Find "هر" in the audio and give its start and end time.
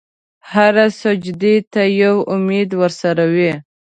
0.51-0.75